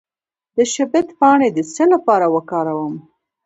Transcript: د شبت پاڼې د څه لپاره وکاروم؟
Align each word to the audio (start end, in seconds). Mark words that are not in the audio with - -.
د 0.55 0.57
شبت 0.73 1.07
پاڼې 1.19 1.49
د 1.53 1.59
څه 1.73 1.83
لپاره 1.93 2.25
وکاروم؟ 2.35 2.95